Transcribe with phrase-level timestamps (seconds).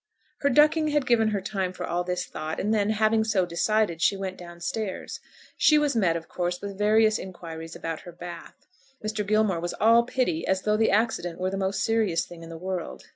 [0.39, 4.01] Her ducking had given her time for all this thought; and then, having so decided,
[4.01, 5.19] she went downstairs.
[5.57, 8.55] She was met, of course, with various inquiries about her bath.
[9.05, 9.23] Mr.
[9.23, 12.57] Gilmore was all pity, as though the accident were the most serious thing in the
[12.57, 13.03] world.